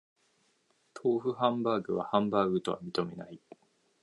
[0.95, 3.39] 豆腐ハンバーグはハンバーグとは認めない